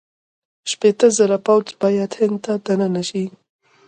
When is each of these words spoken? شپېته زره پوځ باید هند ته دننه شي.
شپېته 0.71 1.07
زره 1.17 1.37
پوځ 1.45 1.67
باید 1.81 2.11
هند 2.19 2.37
ته 2.45 2.51
دننه 2.65 3.03
شي. 3.09 3.25